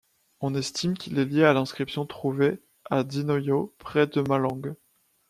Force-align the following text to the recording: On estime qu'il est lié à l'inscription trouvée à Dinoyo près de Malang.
On 0.39 0.55
estime 0.55 0.97
qu'il 0.97 1.19
est 1.19 1.25
lié 1.25 1.43
à 1.43 1.53
l'inscription 1.53 2.07
trouvée 2.07 2.59
à 2.89 3.03
Dinoyo 3.03 3.75
près 3.77 4.07
de 4.07 4.21
Malang. 4.21 4.73